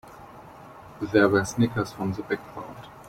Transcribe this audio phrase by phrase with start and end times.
[0.99, 2.87] There were snickers from the background.